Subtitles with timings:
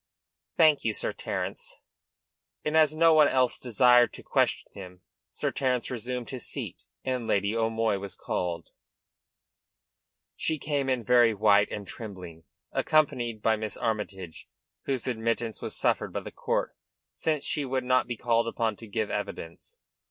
[0.57, 1.77] "Thank you, Sir Terence."
[2.65, 7.27] And, as no one else desired to question him, Sir Terence resumed his seat, and
[7.27, 8.69] Lady O'Moy was called.
[10.35, 14.49] She came in very white and trembling, accompanied by Miss Armytage,
[14.85, 16.75] whose admittance was suffered by the court,
[17.13, 19.77] since she would not be called upon to give evidence.